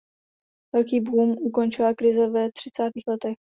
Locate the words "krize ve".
1.93-2.51